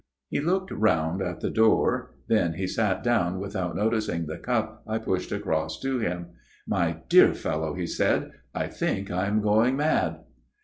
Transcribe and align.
"He 0.31 0.39
looked 0.41 0.71
round 0.71 1.21
at 1.21 1.41
the 1.41 1.51
door; 1.51 2.15
then 2.27 2.53
he 2.53 2.65
sat 2.65 3.03
down 3.03 3.39
without 3.39 3.75
noticing 3.75 4.25
the 4.25 4.39
cup 4.39 4.81
I 4.87 4.97
pushed 4.97 5.31
across 5.31 5.79
to 5.81 5.99
him. 5.99 6.29
"'My 6.75 7.01
dear 7.07 7.35
fellow,' 7.35 7.75
he 7.75 7.85
said.' 7.85 8.31
I 8.55 8.65
think 8.65 9.11
I 9.11 9.27
am 9.27 9.41
going 9.41 9.77
mad.' 9.77 10.21